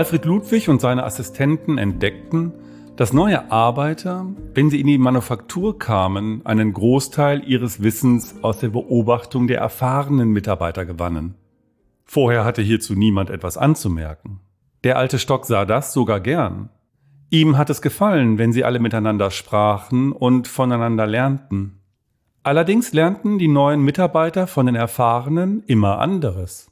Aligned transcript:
Alfred 0.00 0.24
Ludwig 0.24 0.70
und 0.70 0.80
seine 0.80 1.04
Assistenten 1.04 1.76
entdeckten, 1.76 2.54
dass 2.96 3.12
neue 3.12 3.52
Arbeiter, 3.52 4.24
wenn 4.54 4.70
sie 4.70 4.80
in 4.80 4.86
die 4.86 4.96
Manufaktur 4.96 5.78
kamen, 5.78 6.40
einen 6.46 6.72
Großteil 6.72 7.44
ihres 7.46 7.82
Wissens 7.82 8.36
aus 8.40 8.60
der 8.60 8.70
Beobachtung 8.70 9.46
der 9.46 9.58
erfahrenen 9.58 10.30
Mitarbeiter 10.30 10.86
gewannen. 10.86 11.34
Vorher 12.06 12.46
hatte 12.46 12.62
hierzu 12.62 12.94
niemand 12.94 13.28
etwas 13.28 13.58
anzumerken. 13.58 14.40
Der 14.84 14.96
alte 14.96 15.18
Stock 15.18 15.44
sah 15.44 15.66
das 15.66 15.92
sogar 15.92 16.20
gern. 16.20 16.70
Ihm 17.28 17.58
hat 17.58 17.68
es 17.68 17.82
gefallen, 17.82 18.38
wenn 18.38 18.54
sie 18.54 18.64
alle 18.64 18.78
miteinander 18.78 19.30
sprachen 19.30 20.12
und 20.12 20.48
voneinander 20.48 21.06
lernten. 21.06 21.82
Allerdings 22.42 22.94
lernten 22.94 23.38
die 23.38 23.48
neuen 23.48 23.82
Mitarbeiter 23.82 24.46
von 24.46 24.64
den 24.64 24.76
Erfahrenen 24.76 25.62
immer 25.66 25.98
anderes. 25.98 26.69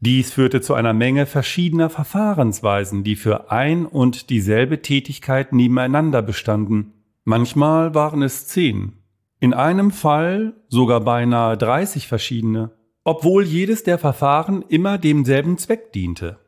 Dies 0.00 0.32
führte 0.32 0.62
zu 0.62 0.72
einer 0.74 0.94
Menge 0.94 1.26
verschiedener 1.26 1.90
Verfahrensweisen, 1.90 3.04
die 3.04 3.16
für 3.16 3.50
ein 3.50 3.84
und 3.84 4.30
dieselbe 4.30 4.80
Tätigkeit 4.80 5.52
nebeneinander 5.52 6.22
bestanden. 6.22 6.94
Manchmal 7.24 7.94
waren 7.94 8.22
es 8.22 8.46
zehn, 8.46 8.94
in 9.40 9.52
einem 9.52 9.90
Fall 9.90 10.54
sogar 10.68 11.00
beinahe 11.00 11.58
30 11.58 12.08
verschiedene, 12.08 12.70
obwohl 13.04 13.44
jedes 13.44 13.82
der 13.82 13.98
Verfahren 13.98 14.64
immer 14.68 14.96
demselben 14.96 15.58
Zweck 15.58 15.92
diente. 15.92 16.38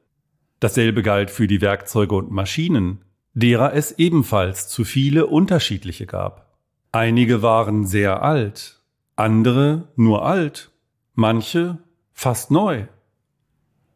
Dasselbe 0.60 1.02
galt 1.02 1.30
für 1.30 1.46
die 1.46 1.60
Werkzeuge 1.60 2.14
und 2.14 2.30
Maschinen, 2.30 3.04
derer 3.34 3.74
es 3.74 3.98
ebenfalls 3.98 4.68
zu 4.68 4.84
viele 4.84 5.26
unterschiedliche 5.26 6.06
gab. 6.06 6.56
Einige 6.92 7.42
waren 7.42 7.86
sehr 7.86 8.22
alt, 8.22 8.82
andere 9.16 9.88
nur 9.96 10.24
alt, 10.24 10.70
manche 11.14 11.78
fast 12.12 12.50
neu. 12.50 12.86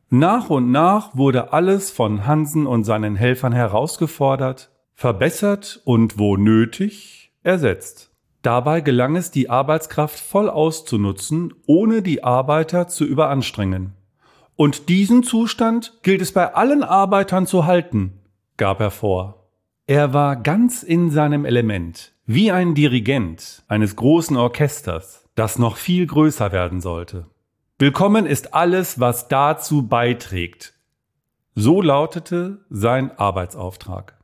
Nach 0.08 0.50
und 0.50 0.70
nach 0.70 1.16
wurde 1.16 1.52
alles 1.52 1.90
von 1.90 2.26
Hansen 2.26 2.66
und 2.66 2.84
seinen 2.84 3.16
Helfern 3.16 3.52
herausgefordert, 3.52 4.70
verbessert 4.94 5.80
und 5.84 6.18
wo 6.18 6.36
nötig 6.36 7.32
ersetzt. 7.42 8.12
Dabei 8.42 8.80
gelang 8.80 9.16
es, 9.16 9.32
die 9.32 9.50
Arbeitskraft 9.50 10.20
voll 10.20 10.48
auszunutzen, 10.48 11.52
ohne 11.66 12.02
die 12.02 12.22
Arbeiter 12.22 12.86
zu 12.86 13.04
überanstrengen. 13.04 13.94
Und 14.54 14.88
diesen 14.88 15.24
Zustand 15.24 15.98
gilt 16.04 16.22
es 16.22 16.32
bei 16.32 16.54
allen 16.54 16.84
Arbeitern 16.84 17.48
zu 17.48 17.66
halten, 17.66 18.20
gab 18.56 18.80
er 18.80 18.92
vor. 18.92 19.48
Er 19.88 20.14
war 20.14 20.36
ganz 20.36 20.84
in 20.84 21.10
seinem 21.10 21.44
Element, 21.44 22.12
wie 22.24 22.52
ein 22.52 22.76
Dirigent 22.76 23.64
eines 23.66 23.96
großen 23.96 24.36
Orchesters, 24.36 25.28
das 25.34 25.58
noch 25.58 25.76
viel 25.76 26.06
größer 26.06 26.52
werden 26.52 26.80
sollte. 26.80 27.26
Willkommen 27.78 28.24
ist 28.24 28.54
alles, 28.54 29.00
was 29.00 29.28
dazu 29.28 29.86
beiträgt. 29.86 30.72
So 31.54 31.82
lautete 31.82 32.64
sein 32.70 33.10
Arbeitsauftrag. 33.18 34.16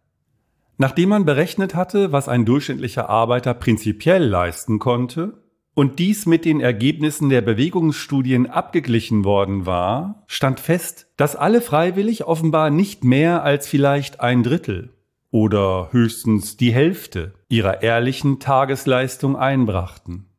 Nachdem 0.79 1.11
man 1.11 1.27
berechnet 1.27 1.75
hatte, 1.75 2.13
was 2.13 2.31
ein 2.31 2.47
durchschnittlicher 2.47 3.11
Arbeiter 3.11 3.53
prinzipiell 3.53 4.25
leisten 4.25 4.79
konnte, 4.79 5.43
und 5.75 5.99
dies 5.99 6.25
mit 6.25 6.47
den 6.47 6.61
Ergebnissen 6.61 7.29
der 7.29 7.43
Bewegungsstudien 7.43 8.47
abgeglichen 8.47 9.23
worden 9.27 9.67
war, 9.67 10.25
stand 10.29 10.59
fest, 10.59 11.09
dass 11.19 11.37
alle 11.37 11.61
freiwillig 11.61 12.25
offenbar 12.25 12.71
nicht 12.71 13.05
mehr 13.05 13.43
als 13.43 13.69
vielleicht 13.69 14.21
ein 14.21 14.43
Drittel 14.43 14.95
oder 15.31 15.89
höchstens 15.93 16.57
die 16.57 16.73
Hälfte 16.73 17.35
ihrer 17.51 17.83
ehrlichen 17.83 18.41
Tagesleistung 18.41 19.37
einbrachten. 19.37 20.32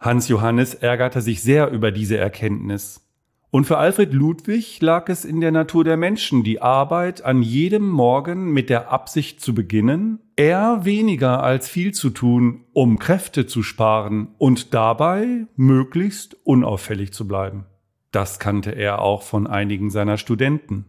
Hans 0.00 0.28
Johannes 0.28 0.72
ärgerte 0.72 1.20
sich 1.20 1.42
sehr 1.42 1.70
über 1.70 1.90
diese 1.90 2.16
Erkenntnis. 2.16 3.06
Und 3.50 3.66
für 3.66 3.76
Alfred 3.76 4.14
Ludwig 4.14 4.80
lag 4.80 5.08
es 5.08 5.26
in 5.26 5.40
der 5.42 5.50
Natur 5.50 5.84
der 5.84 5.98
Menschen, 5.98 6.42
die 6.42 6.62
Arbeit 6.62 7.22
an 7.22 7.42
jedem 7.42 7.86
Morgen 7.86 8.52
mit 8.52 8.70
der 8.70 8.90
Absicht 8.90 9.40
zu 9.40 9.54
beginnen, 9.54 10.20
eher 10.36 10.84
weniger 10.84 11.42
als 11.42 11.68
viel 11.68 11.92
zu 11.92 12.10
tun, 12.10 12.64
um 12.72 12.98
Kräfte 12.98 13.46
zu 13.46 13.62
sparen 13.62 14.28
und 14.38 14.72
dabei 14.72 15.46
möglichst 15.56 16.36
unauffällig 16.44 17.12
zu 17.12 17.28
bleiben. 17.28 17.66
Das 18.10 18.38
kannte 18.38 18.70
er 18.70 19.02
auch 19.02 19.22
von 19.22 19.46
einigen 19.46 19.90
seiner 19.90 20.16
Studenten. 20.16 20.86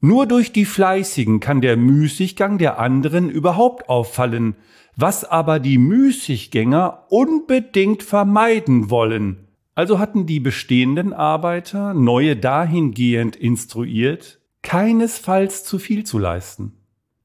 Nur 0.00 0.26
durch 0.26 0.52
die 0.52 0.66
Fleißigen 0.66 1.40
kann 1.40 1.62
der 1.62 1.78
Müßiggang 1.78 2.58
der 2.58 2.78
anderen 2.78 3.30
überhaupt 3.30 3.88
auffallen, 3.88 4.56
was 4.96 5.24
aber 5.24 5.58
die 5.58 5.78
Müßiggänger 5.78 7.06
unbedingt 7.08 8.02
vermeiden 8.02 8.90
wollen. 8.90 9.48
Also 9.74 9.98
hatten 9.98 10.26
die 10.26 10.40
bestehenden 10.40 11.12
Arbeiter 11.12 11.94
neue 11.94 12.36
dahingehend 12.36 13.34
instruiert, 13.34 14.40
keinesfalls 14.62 15.64
zu 15.64 15.78
viel 15.78 16.04
zu 16.04 16.18
leisten. 16.18 16.74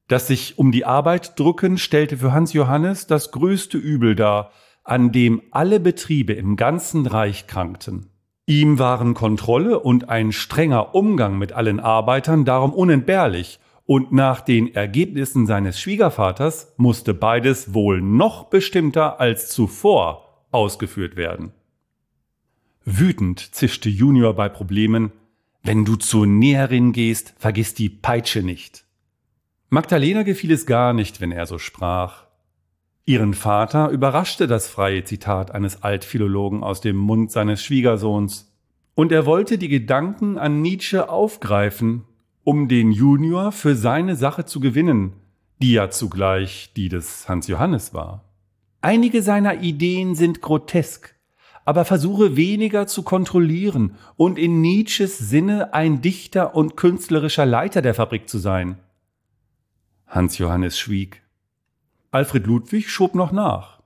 Das 0.08 0.26
sich 0.26 0.58
um 0.58 0.72
die 0.72 0.84
Arbeit 0.84 1.38
drücken 1.38 1.78
stellte 1.78 2.16
für 2.16 2.32
Hans 2.32 2.52
Johannes 2.52 3.06
das 3.06 3.30
größte 3.30 3.78
Übel 3.78 4.16
dar, 4.16 4.50
an 4.82 5.12
dem 5.12 5.40
alle 5.52 5.78
Betriebe 5.78 6.32
im 6.32 6.56
ganzen 6.56 7.06
Reich 7.06 7.46
krankten. 7.46 8.10
Ihm 8.46 8.80
waren 8.80 9.14
Kontrolle 9.14 9.78
und 9.78 10.08
ein 10.08 10.32
strenger 10.32 10.96
Umgang 10.96 11.38
mit 11.38 11.52
allen 11.52 11.78
Arbeitern 11.78 12.44
darum 12.44 12.72
unentbehrlich, 12.72 13.60
und 13.90 14.12
nach 14.12 14.40
den 14.40 14.72
Ergebnissen 14.72 15.46
seines 15.46 15.80
Schwiegervaters 15.80 16.72
musste 16.76 17.12
beides 17.12 17.74
wohl 17.74 18.00
noch 18.00 18.44
bestimmter 18.44 19.18
als 19.18 19.48
zuvor 19.48 20.44
ausgeführt 20.52 21.16
werden. 21.16 21.50
Wütend 22.84 23.40
zischte 23.52 23.88
Junior 23.88 24.34
bei 24.34 24.48
Problemen, 24.48 25.10
wenn 25.64 25.84
du 25.84 25.96
zur 25.96 26.28
Näherin 26.28 26.92
gehst, 26.92 27.34
vergiss 27.36 27.74
die 27.74 27.88
Peitsche 27.88 28.44
nicht. 28.44 28.84
Magdalena 29.70 30.22
gefiel 30.22 30.52
es 30.52 30.66
gar 30.66 30.92
nicht, 30.92 31.20
wenn 31.20 31.32
er 31.32 31.46
so 31.46 31.58
sprach. 31.58 32.26
Ihren 33.06 33.34
Vater 33.34 33.88
überraschte 33.88 34.46
das 34.46 34.68
freie 34.68 35.02
Zitat 35.02 35.50
eines 35.50 35.82
Altphilologen 35.82 36.62
aus 36.62 36.80
dem 36.80 36.96
Mund 36.96 37.32
seines 37.32 37.64
Schwiegersohns, 37.64 38.54
und 38.94 39.10
er 39.10 39.26
wollte 39.26 39.58
die 39.58 39.68
Gedanken 39.68 40.38
an 40.38 40.62
Nietzsche 40.62 41.08
aufgreifen, 41.08 42.04
um 42.44 42.68
den 42.68 42.92
Junior 42.92 43.52
für 43.52 43.74
seine 43.74 44.16
Sache 44.16 44.44
zu 44.44 44.60
gewinnen, 44.60 45.12
die 45.60 45.72
ja 45.72 45.90
zugleich 45.90 46.72
die 46.74 46.88
des 46.88 47.28
Hans 47.28 47.46
Johannes 47.46 47.92
war. 47.92 48.24
Einige 48.80 49.22
seiner 49.22 49.60
Ideen 49.60 50.14
sind 50.14 50.40
grotesk, 50.40 51.14
aber 51.64 51.84
versuche 51.84 52.36
weniger 52.36 52.86
zu 52.86 53.02
kontrollieren 53.02 53.96
und 54.16 54.38
in 54.38 54.60
Nietzsches 54.60 55.18
Sinne 55.18 55.74
ein 55.74 56.00
Dichter 56.00 56.54
und 56.54 56.76
künstlerischer 56.76 57.44
Leiter 57.44 57.82
der 57.82 57.94
Fabrik 57.94 58.28
zu 58.28 58.38
sein. 58.38 58.78
Hans 60.06 60.38
Johannes 60.38 60.78
schwieg. 60.78 61.22
Alfred 62.10 62.46
Ludwig 62.46 62.90
schob 62.90 63.14
noch 63.14 63.30
nach. 63.30 63.80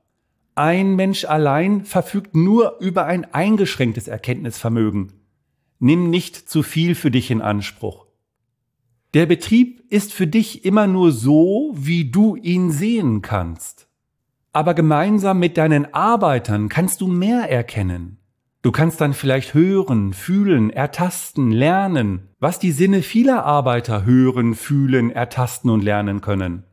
Ein 0.55 0.95
Mensch 0.95 1.25
allein 1.25 1.85
verfügt 1.85 2.37
nur 2.37 2.79
über 2.79 3.07
ein 3.07 3.35
eingeschränktes 3.35 4.07
Erkenntnisvermögen. 4.07 5.13
Nimm 5.81 6.09
nicht 6.09 6.49
zu 6.49 6.63
viel 6.63 6.95
für 6.95 7.11
dich 7.11 7.31
in 7.33 7.43
Anspruch. 7.43 8.04
Der 9.15 9.27
Betrieb 9.27 9.85
ist 9.91 10.13
für 10.13 10.27
dich 10.27 10.65
immer 10.65 10.89
nur 10.89 11.13
so, 11.13 11.73
wie 11.77 12.11
du 12.11 12.35
ihn 12.35 12.73
sehen 12.73 13.23
kannst. 13.23 13.87
Aber 14.53 14.75
gemeinsam 14.75 15.39
mit 15.39 15.57
deinen 15.57 15.95
Arbeitern 15.95 16.69
kannst 16.69 17.01
du 17.01 17.07
mehr 17.07 17.49
erkennen. 17.49 18.19
Du 18.63 18.73
kannst 18.73 19.01
dann 19.01 19.13
vielleicht 19.15 19.55
hören, 19.55 20.15
fühlen, 20.15 20.71
ertasten, 20.71 21.53
lernen, 21.53 22.29
was 22.41 22.59
die 22.59 22.73
Sinne 22.73 23.03
vieler 23.03 23.45
Arbeiter 23.45 24.05
hören, 24.05 24.55
fühlen, 24.55 25.13
ertasten 25.13 25.71
und 25.71 25.85
lernen 25.85 26.21
können. 26.21 26.65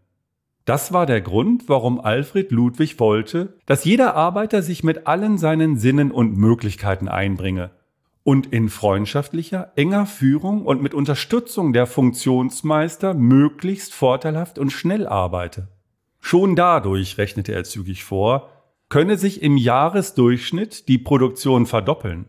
Das 0.65 0.91
war 0.91 1.05
der 1.05 1.21
Grund, 1.21 1.69
warum 1.69 1.99
Alfred 1.99 2.51
Ludwig 2.51 2.99
wollte, 2.99 3.59
dass 3.67 3.85
jeder 3.85 4.15
Arbeiter 4.15 4.63
sich 4.63 4.83
mit 4.83 5.05
allen 5.05 5.37
seinen 5.37 5.77
Sinnen 5.77 6.09
und 6.09 6.37
Möglichkeiten 6.37 7.07
einbringe 7.07 7.69
und 8.23 8.47
in 8.47 8.69
freundschaftlicher, 8.69 9.71
enger 9.75 10.05
Führung 10.05 10.65
und 10.65 10.81
mit 10.81 10.93
Unterstützung 10.93 11.73
der 11.73 11.87
Funktionsmeister 11.87 13.13
möglichst 13.13 13.93
vorteilhaft 13.93 14.59
und 14.59 14.71
schnell 14.71 15.07
arbeite. 15.07 15.69
Schon 16.19 16.55
dadurch, 16.55 17.17
rechnete 17.17 17.53
er 17.53 17.63
zügig 17.63 18.03
vor, 18.03 18.49
könne 18.89 19.17
sich 19.17 19.41
im 19.41 19.57
Jahresdurchschnitt 19.57 20.87
die 20.87 20.97
Produktion 20.97 21.65
verdoppeln. 21.65 22.25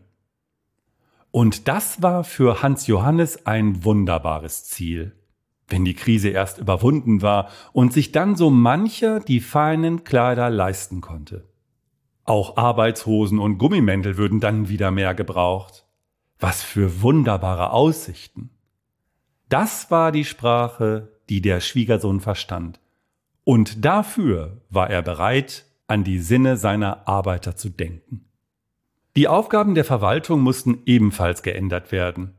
Und 1.31 1.67
das 1.67 2.01
war 2.01 2.23
für 2.23 2.61
Hans 2.61 2.87
Johannes 2.87 3.45
ein 3.45 3.83
wunderbares 3.83 4.65
Ziel 4.65 5.13
wenn 5.73 5.85
die 5.85 5.95
Krise 5.95 6.29
erst 6.29 6.59
überwunden 6.59 7.21
war 7.21 7.49
und 7.71 7.93
sich 7.93 8.11
dann 8.11 8.35
so 8.35 8.49
mancher 8.49 9.19
die 9.19 9.39
feinen 9.39 10.03
Kleider 10.03 10.49
leisten 10.49 11.01
konnte. 11.01 11.49
Auch 12.25 12.57
Arbeitshosen 12.57 13.39
und 13.39 13.57
Gummimäntel 13.57 14.17
würden 14.17 14.39
dann 14.39 14.69
wieder 14.69 14.91
mehr 14.91 15.13
gebraucht. 15.13 15.82
Was 16.43 16.61
für 16.61 17.01
wunderbare 17.01 17.71
Aussichten. 17.71 18.49
Das 19.47 19.89
war 19.91 20.11
die 20.11 20.25
Sprache, 20.25 21.07
die 21.29 21.39
der 21.39 21.61
Schwiegersohn 21.61 22.19
verstand. 22.19 22.81
Und 23.45 23.85
dafür 23.85 24.57
war 24.69 24.89
er 24.89 25.01
bereit, 25.03 25.63
an 25.87 26.03
die 26.03 26.19
Sinne 26.19 26.57
seiner 26.57 27.07
Arbeiter 27.07 27.55
zu 27.55 27.69
denken. 27.69 28.25
Die 29.15 29.29
Aufgaben 29.29 29.73
der 29.73 29.85
Verwaltung 29.85 30.41
mussten 30.41 30.81
ebenfalls 30.85 31.43
geändert 31.43 31.93
werden. 31.93 32.33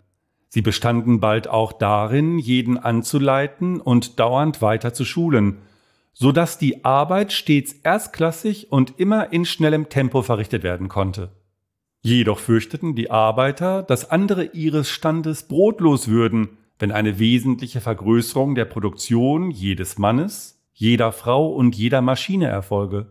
Sie 0.49 0.61
bestanden 0.61 1.21
bald 1.21 1.49
auch 1.49 1.73
darin, 1.73 2.39
jeden 2.39 2.77
anzuleiten 2.77 3.81
und 3.81 4.21
dauernd 4.21 4.61
weiter 4.61 4.93
zu 4.93 5.07
schulen, 5.07 5.63
so 6.13 6.31
dass 6.31 6.59
die 6.59 6.85
Arbeit 6.85 7.33
stets 7.33 7.73
erstklassig 7.73 8.71
und 8.71 9.01
immer 9.01 9.33
in 9.33 9.47
schnellem 9.47 9.89
Tempo 9.89 10.21
verrichtet 10.21 10.63
werden 10.63 10.89
konnte. 10.89 11.31
Jedoch 12.07 12.39
fürchteten 12.39 12.95
die 12.95 13.11
Arbeiter, 13.11 13.83
dass 13.83 14.11
andere 14.11 14.45
ihres 14.53 14.91
Standes 14.91 15.45
brotlos 15.45 16.07
würden, 16.07 16.59
wenn 16.79 16.93
eine 16.93 17.19
wesentliche 17.19 17.81
Vergrößerung 17.81 18.55
der 18.55 18.67
Produktion 18.67 19.51
jedes 19.51 19.97
Mannes, 19.97 20.61
jeder 20.75 21.13
Frau 21.13 21.51
und 21.51 21.75
jeder 21.75 22.03
Maschine 22.03 22.47
erfolge. 22.47 23.07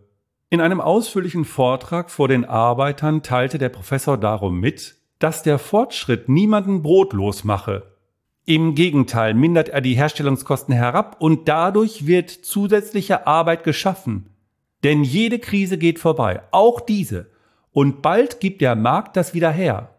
In 0.52 0.62
einem 0.62 0.80
ausführlichen 0.80 1.44
Vortrag 1.44 2.12
vor 2.12 2.28
den 2.28 2.46
Arbeitern 2.46 3.24
teilte 3.24 3.58
der 3.58 3.70
Professor 3.70 4.16
darum 4.16 4.60
mit, 4.60 4.94
dass 5.18 5.42
der 5.42 5.58
Fortschritt 5.58 6.30
niemanden 6.30 6.84
brotlos 6.84 7.44
mache. 7.44 7.96
Im 8.46 8.76
Gegenteil 8.76 9.34
mindert 9.34 9.70
er 9.70 9.82
die 9.82 9.96
Herstellungskosten 9.96 10.76
herab 10.76 11.16
und 11.20 11.48
dadurch 11.48 12.06
wird 12.06 12.30
zusätzliche 12.30 13.26
Arbeit 13.26 13.64
geschaffen. 13.64 14.30
Denn 14.84 15.04
jede 15.04 15.40
Krise 15.40 15.80
geht 15.80 15.98
vorbei, 15.98 16.44
auch 16.52 16.80
diese, 16.80 17.33
und 17.74 18.02
bald 18.02 18.40
gibt 18.40 18.62
der 18.62 18.76
Markt 18.76 19.18
das 19.18 19.34
wieder 19.34 19.52
her. 19.52 19.90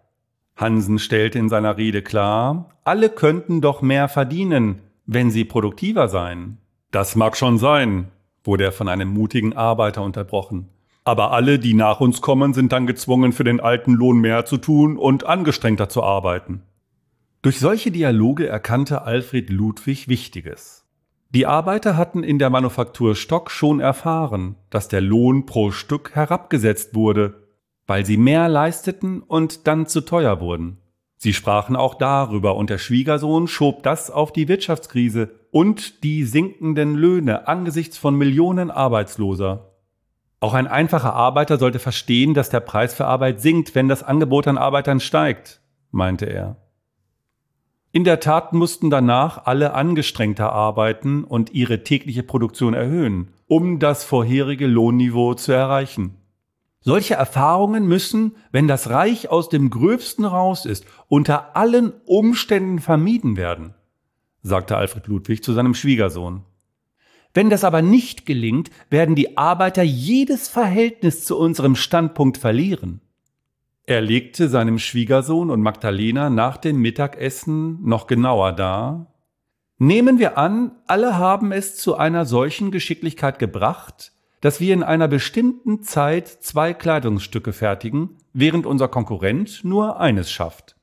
Hansen 0.56 0.98
stellte 0.98 1.38
in 1.38 1.48
seiner 1.48 1.76
Rede 1.76 2.02
klar, 2.02 2.70
alle 2.84 3.10
könnten 3.10 3.60
doch 3.60 3.82
mehr 3.82 4.08
verdienen, 4.08 4.80
wenn 5.04 5.30
sie 5.30 5.44
produktiver 5.44 6.08
seien. 6.08 6.58
Das 6.90 7.16
mag 7.16 7.36
schon 7.36 7.58
sein, 7.58 8.08
wurde 8.44 8.64
er 8.64 8.72
von 8.72 8.88
einem 8.88 9.08
mutigen 9.08 9.54
Arbeiter 9.54 10.02
unterbrochen. 10.02 10.68
Aber 11.02 11.32
alle, 11.32 11.58
die 11.58 11.74
nach 11.74 12.00
uns 12.00 12.22
kommen, 12.22 12.54
sind 12.54 12.72
dann 12.72 12.86
gezwungen, 12.86 13.32
für 13.32 13.44
den 13.44 13.60
alten 13.60 13.92
Lohn 13.92 14.20
mehr 14.20 14.46
zu 14.46 14.56
tun 14.56 14.96
und 14.96 15.26
angestrengter 15.26 15.88
zu 15.88 16.02
arbeiten. 16.02 16.62
Durch 17.42 17.58
solche 17.58 17.90
Dialoge 17.90 18.46
erkannte 18.46 19.02
Alfred 19.02 19.50
Ludwig 19.50 20.08
Wichtiges. 20.08 20.86
Die 21.28 21.46
Arbeiter 21.46 21.96
hatten 21.96 22.22
in 22.22 22.38
der 22.38 22.48
Manufaktur 22.48 23.16
Stock 23.16 23.50
schon 23.50 23.80
erfahren, 23.80 24.54
dass 24.70 24.88
der 24.88 25.00
Lohn 25.00 25.44
pro 25.44 25.72
Stück 25.72 26.14
herabgesetzt 26.14 26.94
wurde, 26.94 27.43
weil 27.86 28.06
sie 28.06 28.16
mehr 28.16 28.48
leisteten 28.48 29.20
und 29.20 29.66
dann 29.66 29.86
zu 29.86 30.00
teuer 30.00 30.40
wurden. 30.40 30.78
Sie 31.16 31.32
sprachen 31.32 31.76
auch 31.76 31.94
darüber 31.94 32.56
und 32.56 32.70
der 32.70 32.78
Schwiegersohn 32.78 33.48
schob 33.48 33.82
das 33.82 34.10
auf 34.10 34.32
die 34.32 34.48
Wirtschaftskrise 34.48 35.30
und 35.50 36.02
die 36.04 36.24
sinkenden 36.24 36.94
Löhne 36.94 37.48
angesichts 37.48 37.96
von 37.96 38.14
Millionen 38.14 38.70
Arbeitsloser. 38.70 39.70
Auch 40.40 40.52
ein 40.52 40.66
einfacher 40.66 41.14
Arbeiter 41.14 41.56
sollte 41.56 41.78
verstehen, 41.78 42.34
dass 42.34 42.50
der 42.50 42.60
Preis 42.60 42.92
für 42.92 43.06
Arbeit 43.06 43.40
sinkt, 43.40 43.74
wenn 43.74 43.88
das 43.88 44.02
Angebot 44.02 44.46
an 44.46 44.58
Arbeitern 44.58 45.00
steigt, 45.00 45.62
meinte 45.90 46.26
er. 46.26 46.56
In 47.92 48.04
der 48.04 48.18
Tat 48.20 48.52
mussten 48.52 48.90
danach 48.90 49.46
alle 49.46 49.72
angestrengter 49.72 50.52
arbeiten 50.52 51.24
und 51.24 51.54
ihre 51.54 51.84
tägliche 51.84 52.24
Produktion 52.24 52.74
erhöhen, 52.74 53.28
um 53.46 53.78
das 53.78 54.02
vorherige 54.04 54.66
Lohnniveau 54.66 55.34
zu 55.34 55.52
erreichen. 55.52 56.16
Solche 56.86 57.14
Erfahrungen 57.14 57.86
müssen, 57.86 58.36
wenn 58.52 58.68
das 58.68 58.90
Reich 58.90 59.30
aus 59.30 59.48
dem 59.48 59.70
Gröbsten 59.70 60.26
raus 60.26 60.66
ist, 60.66 60.84
unter 61.08 61.56
allen 61.56 61.94
Umständen 62.04 62.78
vermieden 62.78 63.38
werden, 63.38 63.72
sagte 64.42 64.76
Alfred 64.76 65.06
Ludwig 65.06 65.42
zu 65.42 65.54
seinem 65.54 65.72
Schwiegersohn. 65.74 66.42
Wenn 67.32 67.48
das 67.48 67.64
aber 67.64 67.80
nicht 67.80 68.26
gelingt, 68.26 68.70
werden 68.90 69.14
die 69.14 69.38
Arbeiter 69.38 69.82
jedes 69.82 70.48
Verhältnis 70.48 71.24
zu 71.24 71.38
unserem 71.38 71.74
Standpunkt 71.74 72.36
verlieren. 72.36 73.00
Er 73.86 74.02
legte 74.02 74.50
seinem 74.50 74.78
Schwiegersohn 74.78 75.50
und 75.50 75.62
Magdalena 75.62 76.28
nach 76.28 76.58
dem 76.58 76.82
Mittagessen 76.82 77.82
noch 77.82 78.06
genauer 78.06 78.52
dar. 78.52 79.14
Nehmen 79.78 80.18
wir 80.18 80.36
an, 80.36 80.72
alle 80.86 81.16
haben 81.16 81.50
es 81.50 81.76
zu 81.76 81.96
einer 81.96 82.26
solchen 82.26 82.70
Geschicklichkeit 82.70 83.38
gebracht, 83.38 84.13
dass 84.44 84.60
wir 84.60 84.74
in 84.74 84.82
einer 84.82 85.08
bestimmten 85.08 85.82
Zeit 85.84 86.28
zwei 86.28 86.74
Kleidungsstücke 86.74 87.54
fertigen, 87.54 88.10
während 88.34 88.66
unser 88.66 88.88
Konkurrent 88.88 89.64
nur 89.64 89.98
eines 89.98 90.30
schafft. 90.30 90.76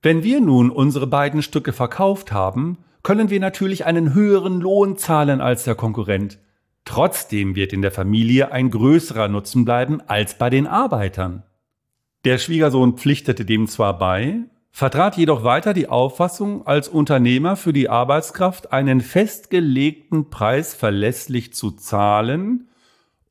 Wenn 0.00 0.22
wir 0.22 0.40
nun 0.40 0.70
unsere 0.70 1.06
beiden 1.06 1.42
Stücke 1.42 1.74
verkauft 1.74 2.32
haben, 2.32 2.78
können 3.02 3.28
wir 3.28 3.38
natürlich 3.38 3.84
einen 3.84 4.14
höheren 4.14 4.62
Lohn 4.62 4.96
zahlen 4.96 5.42
als 5.42 5.64
der 5.64 5.74
Konkurrent. 5.74 6.38
Trotzdem 6.86 7.54
wird 7.54 7.74
in 7.74 7.82
der 7.82 7.92
Familie 7.92 8.50
ein 8.50 8.70
größerer 8.70 9.28
Nutzen 9.28 9.66
bleiben 9.66 10.00
als 10.06 10.38
bei 10.38 10.48
den 10.48 10.66
Arbeitern. 10.66 11.42
Der 12.24 12.38
Schwiegersohn 12.38 12.96
pflichtete 12.96 13.44
dem 13.44 13.68
zwar 13.68 13.98
bei, 13.98 14.38
vertrat 14.70 15.18
jedoch 15.18 15.44
weiter 15.44 15.74
die 15.74 15.90
Auffassung, 15.90 16.66
als 16.66 16.88
Unternehmer 16.88 17.56
für 17.56 17.74
die 17.74 17.90
Arbeitskraft 17.90 18.72
einen 18.72 19.02
festgelegten 19.02 20.30
Preis 20.30 20.72
verlässlich 20.72 21.52
zu 21.52 21.72
zahlen, 21.72 22.70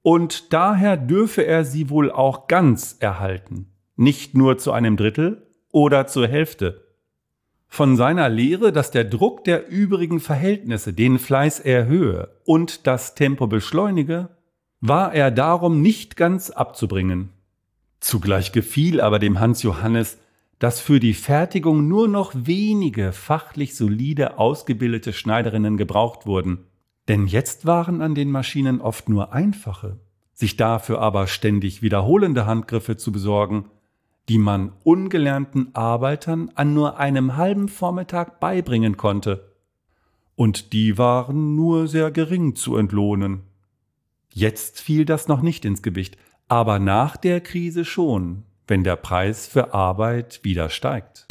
und 0.06 0.54
daher 0.54 0.98
dürfe 0.98 1.48
er 1.48 1.66
sie 1.66 1.90
wohl 1.90 2.12
auch 2.12 2.46
ganz 2.46 2.96
erhalten, 3.00 3.72
nicht 3.96 4.36
nur 4.36 4.60
zu 4.60 4.72
einem 4.72 4.98
Drittel 4.98 5.48
oder 5.72 6.06
zur 6.06 6.28
Hälfte. 6.28 6.86
Von 7.66 7.98
seiner 7.98 8.30
Lehre, 8.30 8.72
dass 8.72 8.92
der 8.92 9.04
Druck 9.04 9.44
der 9.46 9.68
übrigen 9.68 10.20
Verhältnisse 10.20 10.94
den 10.94 11.18
Fleiß 11.18 11.60
erhöhe 11.60 12.40
und 12.46 12.86
das 12.86 13.16
Tempo 13.16 13.48
beschleunige, 13.48 14.30
war 14.80 15.12
er 15.12 15.32
darum 15.32 15.82
nicht 15.82 16.16
ganz 16.16 16.52
abzubringen. 16.52 17.30
Zugleich 18.00 18.52
gefiel 18.52 19.02
aber 19.02 19.18
dem 19.18 19.40
Hans 19.40 19.64
Johannes, 19.64 20.20
dass 20.60 20.82
für 20.82 21.00
die 21.00 21.16
Fertigung 21.16 21.88
nur 21.88 22.08
noch 22.08 22.32
wenige 22.36 23.12
fachlich 23.12 23.76
solide 23.76 24.38
ausgebildete 24.38 25.14
Schneiderinnen 25.14 25.78
gebraucht 25.78 26.28
wurden, 26.28 26.68
denn 27.08 27.28
jetzt 27.28 27.66
waren 27.66 28.02
an 28.02 28.16
den 28.16 28.32
Maschinen 28.32 28.82
oft 28.82 29.10
nur 29.10 29.34
einfache, 29.34 30.00
sich 30.34 30.58
dafür 30.58 31.00
aber 31.00 31.28
ständig 31.28 31.82
wiederholende 31.82 32.46
Handgriffe 32.46 32.98
zu 32.98 33.12
besorgen, 33.12 33.66
die 34.28 34.38
man 34.38 34.72
ungelernten 34.84 35.74
Arbeitern 35.76 36.52
an 36.56 36.74
nur 36.74 36.98
einem 36.98 37.38
halben 37.38 37.70
Vormittag 37.70 38.40
beibringen 38.40 38.98
konnte. 38.98 39.52
Und 40.36 40.74
die 40.74 40.98
waren 40.98 41.56
nur 41.56 41.88
sehr 41.88 42.12
gering 42.12 42.56
zu 42.56 42.76
entlohnen. 42.76 43.44
Jetzt 44.34 44.82
fiel 44.82 45.06
das 45.06 45.28
noch 45.28 45.42
nicht 45.42 45.64
ins 45.64 45.82
Gewicht, 45.82 46.18
aber 46.48 46.80
nach 46.80 47.18
der 47.18 47.40
Krise 47.40 47.86
schon, 47.86 48.44
wenn 48.68 48.84
der 48.84 48.96
Preis 48.96 49.48
für 49.48 49.74
Arbeit 49.74 50.42
wieder 50.44 50.70
steigt. 50.70 51.28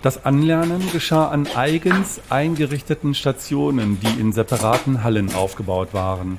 Das 0.00 0.24
Anlernen 0.24 0.92
geschah 0.92 1.28
an 1.28 1.48
eigens 1.56 2.20
eingerichteten 2.30 3.14
Stationen, 3.14 3.98
die 4.00 4.20
in 4.20 4.32
separaten 4.32 5.02
Hallen 5.02 5.34
aufgebaut 5.34 5.88
waren. 5.92 6.38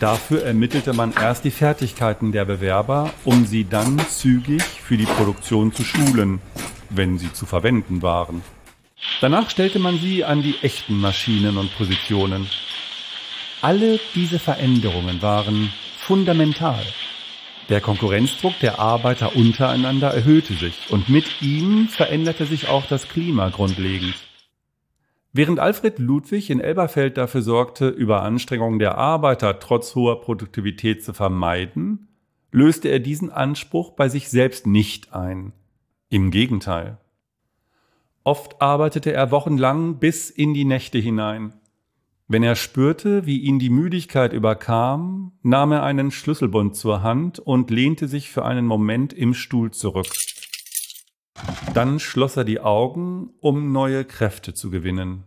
Dafür 0.00 0.44
ermittelte 0.44 0.94
man 0.94 1.12
erst 1.12 1.44
die 1.44 1.50
Fertigkeiten 1.50 2.32
der 2.32 2.46
Bewerber, 2.46 3.10
um 3.24 3.44
sie 3.44 3.64
dann 3.64 3.98
zügig 4.08 4.62
für 4.62 4.96
die 4.96 5.04
Produktion 5.04 5.74
zu 5.74 5.84
schulen, 5.84 6.40
wenn 6.88 7.18
sie 7.18 7.32
zu 7.32 7.44
verwenden 7.44 8.00
waren. 8.00 8.42
Danach 9.20 9.50
stellte 9.50 9.78
man 9.78 9.98
sie 9.98 10.24
an 10.24 10.42
die 10.42 10.56
echten 10.62 10.98
Maschinen 10.98 11.58
und 11.58 11.76
Positionen. 11.76 12.48
Alle 13.60 14.00
diese 14.14 14.38
Veränderungen 14.38 15.20
waren 15.20 15.70
fundamental. 15.98 16.82
Der 17.68 17.82
Konkurrenzdruck 17.82 18.58
der 18.60 18.78
Arbeiter 18.78 19.36
untereinander 19.36 20.14
erhöhte 20.14 20.54
sich 20.54 20.90
und 20.90 21.10
mit 21.10 21.42
ihm 21.42 21.88
veränderte 21.88 22.46
sich 22.46 22.68
auch 22.68 22.86
das 22.86 23.08
Klima 23.08 23.50
grundlegend. 23.50 24.14
Während 25.34 25.60
Alfred 25.60 25.98
Ludwig 25.98 26.48
in 26.48 26.60
Elberfeld 26.60 27.18
dafür 27.18 27.42
sorgte, 27.42 27.88
Überanstrengungen 27.88 28.78
der 28.78 28.96
Arbeiter 28.96 29.58
trotz 29.58 29.94
hoher 29.94 30.22
Produktivität 30.22 31.04
zu 31.04 31.12
vermeiden, 31.12 32.08
löste 32.50 32.88
er 32.88 33.00
diesen 33.00 33.30
Anspruch 33.30 33.92
bei 33.92 34.08
sich 34.08 34.30
selbst 34.30 34.66
nicht 34.66 35.12
ein. 35.12 35.52
Im 36.08 36.30
Gegenteil. 36.30 36.96
Oft 38.24 38.62
arbeitete 38.62 39.12
er 39.12 39.30
wochenlang 39.30 39.98
bis 39.98 40.30
in 40.30 40.54
die 40.54 40.64
Nächte 40.64 40.98
hinein. 40.98 41.52
Wenn 42.30 42.42
er 42.42 42.56
spürte, 42.56 43.24
wie 43.24 43.38
ihn 43.38 43.58
die 43.58 43.70
Müdigkeit 43.70 44.34
überkam, 44.34 45.32
nahm 45.42 45.72
er 45.72 45.82
einen 45.82 46.10
Schlüsselbund 46.10 46.76
zur 46.76 47.02
Hand 47.02 47.38
und 47.38 47.70
lehnte 47.70 48.06
sich 48.06 48.28
für 48.28 48.44
einen 48.44 48.66
Moment 48.66 49.14
im 49.14 49.32
Stuhl 49.32 49.70
zurück. 49.70 50.08
Dann 51.72 51.98
schloss 51.98 52.36
er 52.36 52.44
die 52.44 52.60
Augen, 52.60 53.30
um 53.40 53.72
neue 53.72 54.04
Kräfte 54.04 54.52
zu 54.52 54.70
gewinnen. 54.70 55.24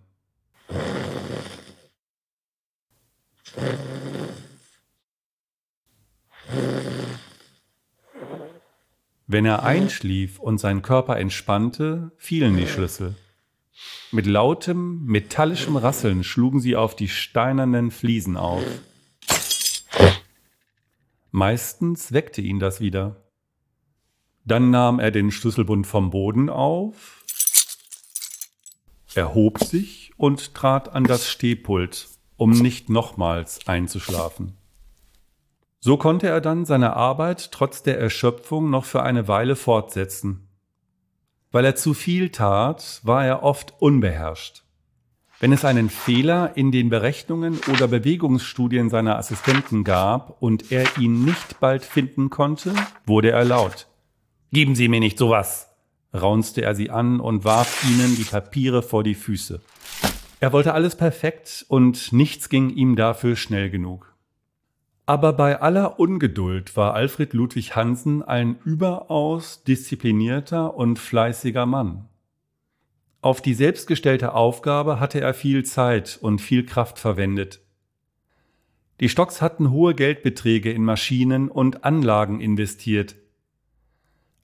Wenn 9.25 9.46
er 9.46 9.63
einschlief 9.63 10.38
und 10.38 10.60
sein 10.60 10.84
Körper 10.84 11.17
entspannte, 11.17 12.12
fielen 12.17 12.58
die 12.58 12.67
Schlüssel. 12.67 13.15
Mit 14.12 14.26
lautem, 14.26 15.06
metallischem 15.06 15.78
Rasseln 15.78 16.24
schlugen 16.24 16.60
sie 16.60 16.76
auf 16.76 16.96
die 16.96 17.08
steinernen 17.08 17.92
Fliesen 17.92 18.36
auf. 18.36 18.64
Meistens 21.32 22.12
weckte 22.12 22.42
ihn 22.42 22.60
das 22.60 22.82
wieder. 22.82 23.24
Dann 24.44 24.70
nahm 24.70 25.00
er 25.00 25.12
den 25.12 25.32
Schlüsselbund 25.32 25.88
vom 25.88 26.10
Boden 26.10 26.50
auf, 26.50 27.24
erhob 29.16 29.64
sich 29.64 30.12
und 30.18 30.54
trat 30.54 30.90
an 30.90 31.06
das 31.06 31.30
Stehpult, 31.30 32.10
um 32.36 32.52
nicht 32.52 32.90
nochmals 32.90 33.68
einzuschlafen. 33.68 34.58
So 35.80 35.98
konnte 35.98 36.28
er 36.28 36.42
dann 36.42 36.66
seine 36.66 36.96
Arbeit 36.96 37.52
trotz 37.52 37.82
der 37.82 38.00
Erschöpfung 38.00 38.70
noch 38.70 38.86
für 38.86 39.04
eine 39.04 39.28
Weile 39.28 39.56
fortsetzen. 39.56 40.48
Weil 41.51 41.65
er 41.65 41.75
zu 41.75 41.93
viel 41.93 42.29
tat, 42.29 43.01
war 43.03 43.25
er 43.25 43.43
oft 43.43 43.74
unbeherrscht. 43.79 44.63
Wenn 45.39 45.51
es 45.51 45.65
einen 45.65 45.89
Fehler 45.89 46.51
in 46.55 46.72
den 46.72 46.89
Berechnungen 46.89 47.60
oder 47.72 47.88
Bewegungsstudien 47.88 48.89
seiner 48.89 49.17
Assistenten 49.17 49.84
gab 49.84 50.41
und 50.41 50.72
er 50.72 50.86
ihn 51.00 51.25
nicht 51.25 51.60
bald 51.60 51.84
finden 51.84 52.29
konnte, 52.29 52.74
wurde 53.05 53.31
er 53.31 53.43
laut. 53.43 53.88
Geben 54.51 54.75
Sie 54.75 54.88
mir 54.88 55.00
nicht 55.00 55.17
sowas! 55.17 55.67
raunzte 56.13 56.62
er 56.62 56.75
sie 56.75 56.89
an 56.89 57.20
und 57.20 57.46
warf 57.46 57.86
ihnen 57.89 58.15
die 58.17 58.25
Papiere 58.25 58.81
vor 58.81 59.03
die 59.03 59.15
Füße. 59.15 59.62
Er 60.41 60.51
wollte 60.53 60.74
alles 60.74 60.96
perfekt 60.96 61.65
und 61.70 62.12
nichts 62.12 62.50
ging 62.50 62.70
ihm 62.70 62.96
dafür 62.96 63.36
schnell 63.36 63.70
genug. 63.70 64.11
Aber 65.05 65.34
bei 65.34 65.60
aller 65.60 66.00
Ungeduld 66.00 66.77
war 66.77 66.93
Alfred 66.93 67.34
Ludwig 67.34 67.75
Hansen 67.75 68.22
ein 68.24 68.58
überaus 68.63 69.63
disziplinierter 69.63 70.75
und 70.75 71.00
fleißiger 71.00 71.65
Mann. 71.65 72.08
Auf 73.22 73.41
die 73.41 73.53
selbstgestellte 73.53 74.34
Aufgabe 74.34 75.00
hatte 75.00 75.22
er 75.22 75.34
viel 75.34 75.63
Zeit 75.63 76.17
und 76.22 76.39
viel 76.39 76.65
Kraft 76.65 76.98
verwendet. 76.98 77.62
Die 79.00 79.10
Stocks 79.10 79.41
hatten 79.41 79.72
hohe 79.72 79.96
Geldbeträge 79.96 80.72
in 80.72 80.84
Maschinen 80.84 81.50
und 81.50 81.84
Anlagen 81.84 82.39
investiert. 82.39 83.15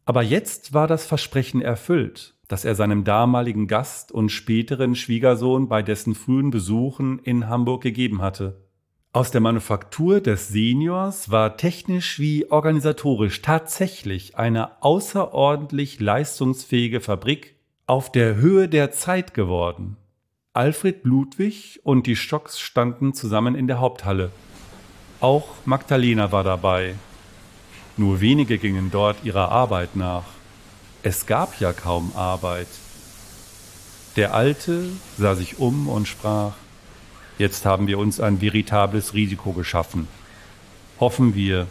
Aber 0.05 0.21
jetzt 0.21 0.73
war 0.73 0.87
das 0.87 1.05
Versprechen 1.05 1.61
erfüllt, 1.61 2.35
das 2.47 2.65
er 2.65 2.75
seinem 2.75 3.03
damaligen 3.03 3.67
Gast 3.67 4.11
und 4.11 4.29
späteren 4.29 4.95
Schwiegersohn 4.95 5.67
bei 5.67 5.83
dessen 5.83 6.15
frühen 6.15 6.49
Besuchen 6.49 7.19
in 7.19 7.47
Hamburg 7.47 7.83
gegeben 7.83 8.21
hatte. 8.21 8.66
Aus 9.17 9.31
der 9.31 9.41
Manufaktur 9.41 10.21
des 10.21 10.49
Seniors 10.49 11.31
war 11.31 11.57
technisch 11.57 12.19
wie 12.19 12.51
organisatorisch 12.51 13.41
tatsächlich 13.41 14.37
eine 14.37 14.83
außerordentlich 14.83 15.99
leistungsfähige 15.99 17.01
Fabrik 17.01 17.55
auf 17.87 18.11
der 18.11 18.35
Höhe 18.35 18.69
der 18.69 18.91
Zeit 18.91 19.33
geworden. 19.33 19.97
Alfred 20.53 21.03
Ludwig 21.03 21.79
und 21.81 22.05
die 22.05 22.15
Stocks 22.15 22.59
standen 22.59 23.15
zusammen 23.15 23.55
in 23.55 23.65
der 23.65 23.79
Haupthalle. 23.79 24.29
Auch 25.19 25.47
Magdalena 25.65 26.31
war 26.31 26.43
dabei. 26.43 26.93
Nur 27.97 28.21
wenige 28.21 28.59
gingen 28.59 28.91
dort 28.91 29.23
ihrer 29.23 29.49
Arbeit 29.49 29.95
nach. 29.95 30.25
Es 31.01 31.25
gab 31.25 31.59
ja 31.59 31.73
kaum 31.73 32.11
Arbeit. 32.15 32.67
Der 34.15 34.35
Alte 34.35 34.83
sah 35.17 35.33
sich 35.33 35.57
um 35.57 35.89
und 35.89 36.07
sprach, 36.07 36.53
Jetzt 37.37 37.65
haben 37.65 37.87
wir 37.87 37.99
uns 37.99 38.19
ein 38.19 38.41
veritables 38.41 39.13
Risiko 39.13 39.53
geschaffen. 39.53 40.07
Hoffen 40.99 41.35
wir, 41.35 41.67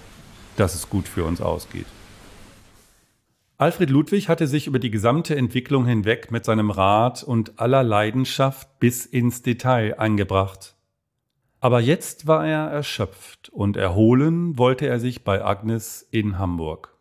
dass 0.56 0.74
es 0.74 0.88
gut 0.88 1.08
für 1.08 1.24
uns 1.24 1.40
ausgeht. 1.40 1.86
Alfred 3.58 3.90
Ludwig 3.90 4.28
hatte 4.28 4.46
sich 4.46 4.66
über 4.66 4.78
die 4.78 4.90
gesamte 4.90 5.34
Entwicklung 5.34 5.86
hinweg 5.86 6.30
mit 6.30 6.44
seinem 6.44 6.70
Rat 6.70 7.22
und 7.22 7.58
aller 7.58 7.82
Leidenschaft 7.82 8.78
bis 8.78 9.06
ins 9.06 9.42
Detail 9.42 9.98
eingebracht. 9.98 10.76
Aber 11.60 11.80
jetzt 11.80 12.26
war 12.26 12.46
er 12.46 12.68
erschöpft 12.68 13.48
und 13.48 13.76
erholen 13.76 14.58
wollte 14.58 14.86
er 14.86 15.00
sich 15.00 15.24
bei 15.24 15.42
Agnes 15.42 16.06
in 16.10 16.38
Hamburg. 16.38 16.95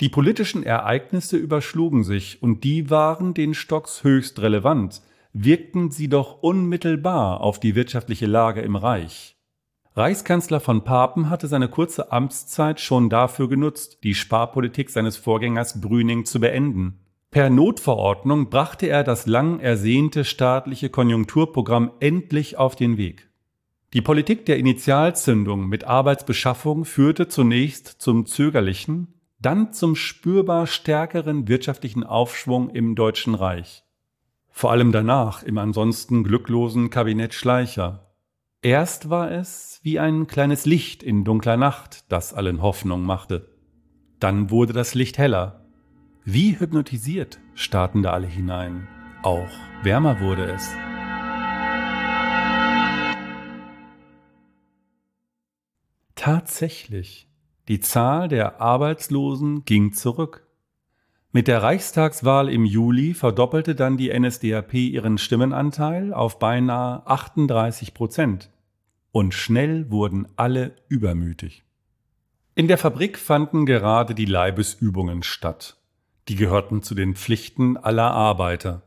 Die 0.00 0.08
politischen 0.08 0.62
Ereignisse 0.62 1.36
überschlugen 1.36 2.04
sich 2.04 2.40
und 2.42 2.62
die 2.62 2.88
waren 2.88 3.34
den 3.34 3.52
Stocks 3.52 4.04
höchst 4.04 4.40
relevant, 4.40 5.02
wirkten 5.32 5.90
sie 5.90 6.08
doch 6.08 6.42
unmittelbar 6.42 7.40
auf 7.40 7.58
die 7.58 7.74
wirtschaftliche 7.74 8.26
Lage 8.26 8.60
im 8.60 8.76
Reich. 8.76 9.36
Reichskanzler 9.96 10.60
von 10.60 10.84
Papen 10.84 11.28
hatte 11.28 11.48
seine 11.48 11.68
kurze 11.68 12.12
Amtszeit 12.12 12.78
schon 12.78 13.10
dafür 13.10 13.48
genutzt, 13.48 13.98
die 14.04 14.14
Sparpolitik 14.14 14.90
seines 14.90 15.16
Vorgängers 15.16 15.80
Brüning 15.80 16.24
zu 16.24 16.38
beenden. 16.38 17.00
Per 17.32 17.50
Notverordnung 17.50 18.48
brachte 18.48 18.86
er 18.86 19.02
das 19.02 19.26
lang 19.26 19.58
ersehnte 19.58 20.24
staatliche 20.24 20.88
Konjunkturprogramm 20.88 21.90
endlich 21.98 22.56
auf 22.56 22.76
den 22.76 22.96
Weg. 22.96 23.28
Die 23.92 24.00
Politik 24.00 24.46
der 24.46 24.58
Initialzündung 24.58 25.68
mit 25.68 25.84
Arbeitsbeschaffung 25.84 26.84
führte 26.84 27.26
zunächst 27.26 27.86
zum 28.00 28.26
zögerlichen, 28.26 29.17
dann 29.40 29.72
zum 29.72 29.94
spürbar 29.94 30.66
stärkeren 30.66 31.48
wirtschaftlichen 31.48 32.04
Aufschwung 32.04 32.70
im 32.70 32.94
Deutschen 32.94 33.34
Reich. 33.34 33.84
Vor 34.50 34.72
allem 34.72 34.90
danach 34.90 35.42
im 35.44 35.58
ansonsten 35.58 36.24
glücklosen 36.24 36.90
Kabinett 36.90 37.34
Schleicher. 37.34 38.12
Erst 38.60 39.08
war 39.08 39.30
es 39.30 39.78
wie 39.84 40.00
ein 40.00 40.26
kleines 40.26 40.66
Licht 40.66 41.04
in 41.04 41.24
dunkler 41.24 41.56
Nacht, 41.56 42.10
das 42.10 42.34
allen 42.34 42.60
Hoffnung 42.60 43.04
machte. 43.04 43.48
Dann 44.18 44.50
wurde 44.50 44.72
das 44.72 44.94
Licht 44.94 45.16
heller. 45.16 45.64
Wie 46.24 46.58
hypnotisiert 46.58 47.38
starrten 47.54 48.02
da 48.02 48.12
alle 48.12 48.26
hinein. 48.26 48.88
Auch 49.22 49.48
wärmer 49.84 50.20
wurde 50.20 50.46
es. 50.50 50.68
Tatsächlich, 56.16 57.28
die 57.68 57.80
Zahl 57.80 58.28
der 58.28 58.60
Arbeitslosen 58.60 59.64
ging 59.66 59.92
zurück. 59.92 60.46
Mit 61.30 61.46
der 61.46 61.62
Reichstagswahl 61.62 62.48
im 62.48 62.64
Juli 62.64 63.12
verdoppelte 63.12 63.74
dann 63.74 63.98
die 63.98 64.18
NSDAP 64.18 64.72
ihren 64.74 65.18
Stimmenanteil 65.18 66.14
auf 66.14 66.38
beinahe 66.38 67.06
38 67.06 67.92
Prozent. 67.92 68.50
Und 69.12 69.34
schnell 69.34 69.90
wurden 69.90 70.26
alle 70.36 70.76
übermütig. 70.88 71.64
In 72.54 72.66
der 72.66 72.78
Fabrik 72.78 73.18
fanden 73.18 73.66
gerade 73.66 74.14
die 74.14 74.24
Leibesübungen 74.24 75.22
statt. 75.22 75.76
Die 76.28 76.36
gehörten 76.36 76.82
zu 76.82 76.94
den 76.94 77.14
Pflichten 77.14 77.76
aller 77.76 78.10
Arbeiter. 78.10 78.82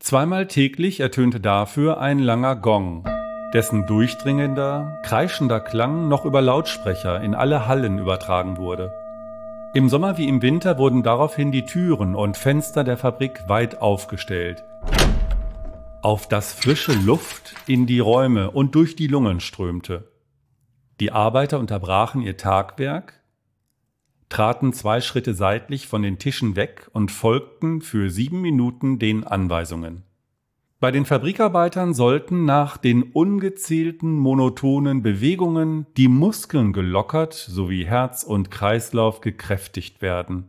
Zweimal 0.00 0.48
täglich 0.48 0.98
ertönte 0.98 1.38
dafür 1.38 2.00
ein 2.00 2.18
langer 2.18 2.56
Gong, 2.56 3.04
dessen 3.52 3.86
durchdringender, 3.86 4.98
kreischender 5.02 5.60
Klang 5.60 6.08
noch 6.08 6.24
über 6.24 6.40
Lautsprecher 6.40 7.20
in 7.20 7.34
alle 7.34 7.66
Hallen 7.66 7.98
übertragen 7.98 8.56
wurde. 8.56 8.92
Im 9.74 9.88
Sommer 9.88 10.18
wie 10.18 10.28
im 10.28 10.42
Winter 10.42 10.78
wurden 10.78 11.02
daraufhin 11.02 11.52
die 11.52 11.64
Türen 11.64 12.14
und 12.14 12.36
Fenster 12.36 12.84
der 12.84 12.96
Fabrik 12.96 13.48
weit 13.48 13.80
aufgestellt, 13.80 14.64
auf 16.02 16.28
das 16.28 16.52
frische 16.52 16.92
Luft 16.92 17.54
in 17.66 17.86
die 17.86 18.00
Räume 18.00 18.50
und 18.50 18.74
durch 18.74 18.96
die 18.96 19.06
Lungen 19.06 19.40
strömte. 19.40 20.12
Die 21.00 21.10
Arbeiter 21.10 21.58
unterbrachen 21.58 22.22
ihr 22.22 22.36
Tagwerk, 22.36 23.22
traten 24.28 24.72
zwei 24.72 25.00
Schritte 25.00 25.34
seitlich 25.34 25.86
von 25.86 26.02
den 26.02 26.18
Tischen 26.18 26.56
weg 26.56 26.90
und 26.92 27.10
folgten 27.10 27.82
für 27.82 28.08
sieben 28.08 28.40
Minuten 28.40 28.98
den 28.98 29.24
Anweisungen. 29.24 30.04
Bei 30.82 30.90
den 30.90 31.04
Fabrikarbeitern 31.04 31.94
sollten 31.94 32.44
nach 32.44 32.76
den 32.76 33.04
ungezählten 33.04 34.18
monotonen 34.18 35.00
Bewegungen 35.00 35.86
die 35.96 36.08
Muskeln 36.08 36.72
gelockert 36.72 37.34
sowie 37.34 37.84
Herz 37.84 38.24
und 38.24 38.50
Kreislauf 38.50 39.20
gekräftigt 39.20 40.02
werden. 40.02 40.48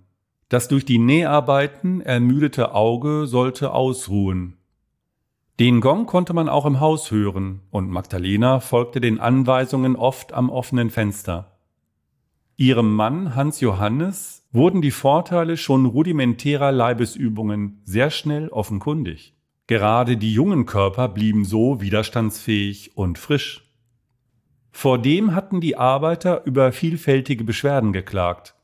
Das 0.50 0.68
durch 0.68 0.86
die 0.86 0.98
Näharbeiten 0.98 2.02
ermüdete 2.02 2.74
Auge 2.74 3.28
sollte 3.28 3.74
ausruhen. 3.74 4.58
Den 5.60 5.82
Gong 5.82 6.08
konnte 6.08 6.34
man 6.34 6.50
auch 6.50 6.66
im 6.66 6.80
Haus 6.80 7.12
hören, 7.12 7.60
und 7.70 7.92
Magdalena 7.92 8.60
folgte 8.60 9.00
den 9.00 9.20
Anweisungen 9.20 9.96
oft 9.96 10.34
am 10.34 10.50
offenen 10.50 10.90
Fenster. 10.90 11.60
Ihrem 12.58 12.96
Mann 12.96 13.36
Hans 13.36 13.60
Johannes 13.60 14.48
wurden 14.52 14.82
die 14.82 14.90
Vorteile 14.90 15.58
schon 15.58 15.86
rudimentärer 15.86 16.72
Leibesübungen 16.72 17.84
sehr 17.84 18.10
schnell 18.10 18.50
offenkundig. 18.50 19.36
Gerade 19.68 20.18
die 20.18 20.34
jungen 20.34 20.66
Körper 20.66 21.08
blieben 21.08 21.46
so 21.46 21.80
widerstandsfähig 21.80 22.98
und 22.98 23.18
frisch. 23.18 23.72
Vor 24.72 24.98
dem 24.98 25.36
hatten 25.36 25.62
die 25.62 25.78
Arbeiter 25.78 26.46
über 26.46 26.72
vielfältige 26.72 27.44
Beschwerden 27.44 27.94
geklagt. 27.94 28.56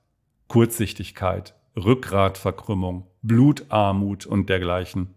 Kurzsichtigkeit, 0.48 1.56
Rückgratverkrümmung, 1.78 3.08
Blutarmut 3.22 4.26
und 4.26 4.50
dergleichen. 4.50 5.14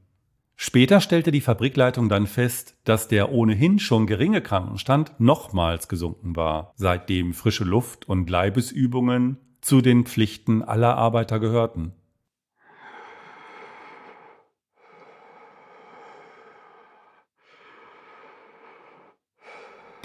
Später 0.55 1.01
stellte 1.01 1.33
die 1.33 1.41
Fabrikleitung 1.41 2.09
dann 2.09 2.29
fest, 2.29 2.77
dass 2.85 3.09
der 3.09 3.33
ohnehin 3.33 3.81
schon 3.81 4.07
geringe 4.07 4.43
Krankenstand 4.43 5.19
nochmals 5.19 5.89
gesunken 5.89 6.37
war, 6.37 6.73
seitdem 6.77 7.33
frische 7.33 7.65
Luft 7.65 8.09
und 8.09 8.31
Leibesübungen 8.31 9.39
zu 9.61 9.81
den 9.81 10.05
Pflichten 10.05 10.63
aller 10.63 10.97
Arbeiter 10.97 11.41
gehörten. 11.41 11.95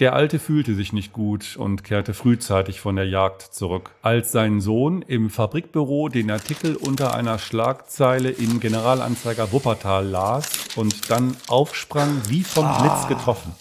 Der 0.00 0.12
Alte 0.12 0.38
fühlte 0.38 0.76
sich 0.76 0.92
nicht 0.92 1.12
gut 1.12 1.56
und 1.56 1.82
kehrte 1.82 2.14
frühzeitig 2.14 2.80
von 2.80 2.94
der 2.94 3.08
Jagd 3.08 3.42
zurück. 3.42 3.90
Als 4.00 4.30
sein 4.30 4.60
Sohn 4.60 5.02
im 5.02 5.28
Fabrikbüro 5.28 6.08
den 6.08 6.30
Artikel 6.30 6.76
unter 6.76 7.14
einer 7.14 7.40
Schlagzeile 7.40 8.30
in 8.30 8.60
Generalanzeiger 8.60 9.50
Wuppertal 9.50 10.06
las 10.06 10.76
und 10.76 11.10
dann 11.10 11.36
aufsprang 11.48 12.22
wie 12.28 12.44
vom 12.44 12.68
Blitz 12.80 13.08
getroffen. 13.08 13.52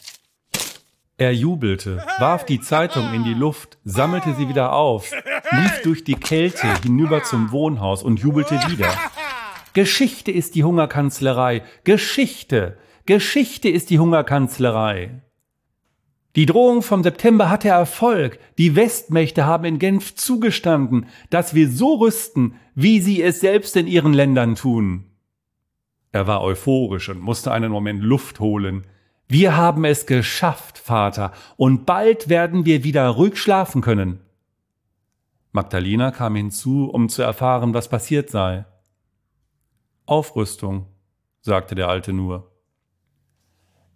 Er 1.17 1.33
jubelte, 1.33 2.05
warf 2.19 2.45
die 2.45 2.61
Zeitung 2.61 3.11
in 3.15 3.23
die 3.23 3.33
Luft, 3.33 3.79
sammelte 3.83 4.35
sie 4.35 4.47
wieder 4.47 4.73
auf, 4.73 5.11
lief 5.51 5.81
durch 5.81 6.03
die 6.03 6.13
Kälte 6.13 6.67
hinüber 6.83 7.23
zum 7.23 7.51
Wohnhaus 7.51 8.03
und 8.03 8.19
jubelte 8.19 8.59
wieder. 8.67 8.93
Geschichte 9.73 10.31
ist 10.31 10.53
die 10.53 10.63
Hungerkanzlerei. 10.63 11.63
Geschichte. 11.83 12.77
Geschichte 13.07 13.69
ist 13.69 13.89
die 13.89 13.97
Hungerkanzlerei. 13.97 15.23
Die 16.37 16.45
Drohung 16.45 16.83
vom 16.83 17.01
September 17.01 17.49
hatte 17.49 17.69
Erfolg. 17.69 18.37
Die 18.59 18.75
Westmächte 18.75 19.47
haben 19.47 19.65
in 19.65 19.79
Genf 19.79 20.13
zugestanden, 20.13 21.07
dass 21.31 21.55
wir 21.55 21.67
so 21.67 21.95
rüsten, 21.95 22.59
wie 22.75 22.99
sie 22.99 23.23
es 23.23 23.39
selbst 23.39 23.75
in 23.75 23.87
ihren 23.87 24.13
Ländern 24.13 24.53
tun. 24.53 25.05
Er 26.11 26.27
war 26.27 26.43
euphorisch 26.43 27.09
und 27.09 27.21
musste 27.21 27.51
einen 27.51 27.71
Moment 27.71 28.03
Luft 28.03 28.39
holen. 28.39 28.85
Wir 29.27 29.57
haben 29.57 29.83
es 29.83 30.05
geschafft, 30.05 30.77
Vater, 30.77 31.33
und 31.55 31.87
bald 31.87 32.29
werden 32.29 32.65
wir 32.65 32.83
wieder 32.83 33.07
ruhig 33.09 33.37
schlafen 33.37 33.81
können. 33.81 34.19
Magdalena 35.53 36.11
kam 36.11 36.35
hinzu, 36.35 36.87
um 36.87 37.09
zu 37.09 37.23
erfahren, 37.23 37.73
was 37.73 37.89
passiert 37.89 38.29
sei. 38.29 38.65
Aufrüstung, 40.05 40.85
sagte 41.41 41.73
der 41.73 41.89
Alte 41.89 42.13
nur. 42.13 42.46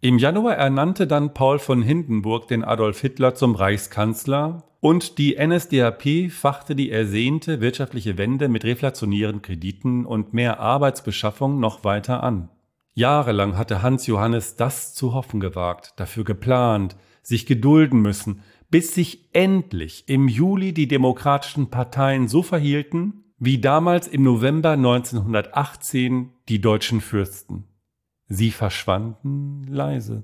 Im 0.04 0.18
Januar 0.18 0.56
ernannte 0.56 1.06
dann 1.06 1.36
Paul 1.36 1.60
von 1.60 1.84
Hindenburg 1.84 2.48
den 2.48 2.64
Adolf 2.64 3.00
Hitler 3.02 3.36
zum 3.36 3.54
Reichskanzler 3.54 4.64
und 4.80 5.20
die 5.20 5.38
NSDAP 5.40 6.32
fachte 6.32 6.76
die 6.76 6.90
ersehnte 6.90 7.62
wirtschaftliche 7.62 8.18
Wende 8.18 8.50
mit 8.50 8.64
reflationären 8.64 9.44
Krediten 9.44 10.08
und 10.08 10.34
mehr 10.34 10.60
Arbeitsbeschaffung 10.60 11.60
noch 11.60 11.84
weiter 11.84 12.24
an. 12.24 12.50
Jahrelang 12.96 13.58
hatte 13.58 13.84
Hans 13.84 14.08
Johannes 14.08 14.56
das 14.56 14.96
zu 14.96 15.14
hoffen 15.14 15.40
gewagt, 15.40 15.94
dafür 15.98 16.24
geplant, 16.24 16.96
sich 17.22 17.46
gedulden 17.46 18.02
müssen, 18.02 18.42
bis 18.72 18.96
sich 18.96 19.30
endlich 19.34 20.06
im 20.08 20.28
Juli 20.28 20.74
die 20.74 20.88
demokratischen 20.88 21.70
Parteien 21.70 22.28
so 22.28 22.42
verhielten, 22.42 23.24
wie 23.38 23.62
damals 23.62 24.08
im 24.08 24.24
November 24.24 24.72
1918 24.72 26.32
die 26.50 26.60
deutschen 26.60 27.02
Fürsten. 27.02 27.68
Sie 28.34 28.52
verschwanden 28.52 29.66
leise. 29.68 30.24